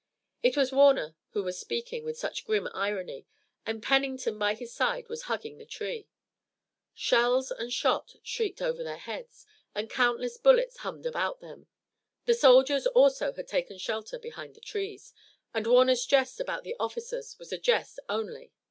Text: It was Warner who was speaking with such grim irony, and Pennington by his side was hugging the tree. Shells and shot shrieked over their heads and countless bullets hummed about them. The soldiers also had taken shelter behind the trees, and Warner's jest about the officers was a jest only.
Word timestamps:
It 0.41 0.57
was 0.57 0.71
Warner 0.71 1.15
who 1.33 1.43
was 1.43 1.59
speaking 1.59 2.03
with 2.03 2.17
such 2.17 2.43
grim 2.43 2.67
irony, 2.73 3.27
and 3.67 3.83
Pennington 3.83 4.39
by 4.39 4.55
his 4.55 4.73
side 4.73 5.07
was 5.09 5.25
hugging 5.29 5.59
the 5.59 5.65
tree. 5.67 6.07
Shells 6.95 7.51
and 7.51 7.71
shot 7.71 8.15
shrieked 8.23 8.63
over 8.63 8.83
their 8.83 8.97
heads 8.97 9.45
and 9.75 9.91
countless 9.91 10.37
bullets 10.39 10.77
hummed 10.77 11.05
about 11.05 11.39
them. 11.39 11.67
The 12.25 12.33
soldiers 12.33 12.87
also 12.87 13.31
had 13.33 13.47
taken 13.47 13.77
shelter 13.77 14.17
behind 14.17 14.55
the 14.55 14.59
trees, 14.61 15.13
and 15.53 15.67
Warner's 15.67 16.07
jest 16.07 16.39
about 16.39 16.63
the 16.63 16.75
officers 16.79 17.37
was 17.37 17.51
a 17.53 17.59
jest 17.59 17.99
only. 18.09 18.51